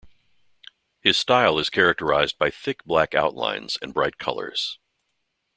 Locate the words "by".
2.39-2.49